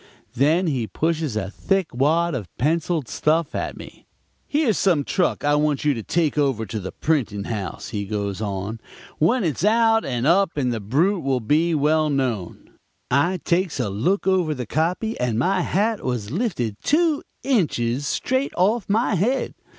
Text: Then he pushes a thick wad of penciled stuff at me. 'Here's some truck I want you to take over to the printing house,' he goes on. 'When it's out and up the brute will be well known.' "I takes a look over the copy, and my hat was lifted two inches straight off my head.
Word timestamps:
Then 0.33 0.65
he 0.65 0.87
pushes 0.87 1.35
a 1.35 1.51
thick 1.51 1.93
wad 1.93 2.33
of 2.33 2.47
penciled 2.57 3.07
stuff 3.07 3.53
at 3.53 3.77
me. 3.77 4.07
'Here's 4.47 4.79
some 4.79 5.03
truck 5.03 5.43
I 5.43 5.53
want 5.53 5.85
you 5.85 5.93
to 5.93 6.01
take 6.01 6.39
over 6.39 6.65
to 6.65 6.79
the 6.79 6.91
printing 6.91 7.43
house,' 7.43 7.89
he 7.89 8.05
goes 8.05 8.41
on. 8.41 8.81
'When 9.19 9.43
it's 9.43 9.63
out 9.63 10.03
and 10.03 10.25
up 10.25 10.53
the 10.55 10.79
brute 10.79 11.19
will 11.21 11.39
be 11.39 11.75
well 11.75 12.09
known.' 12.09 12.71
"I 13.11 13.41
takes 13.45 13.79
a 13.79 13.91
look 13.91 14.25
over 14.25 14.55
the 14.55 14.65
copy, 14.65 15.19
and 15.19 15.37
my 15.37 15.61
hat 15.61 16.03
was 16.03 16.31
lifted 16.31 16.77
two 16.81 17.21
inches 17.43 18.07
straight 18.07 18.53
off 18.57 18.89
my 18.89 19.13
head. 19.13 19.53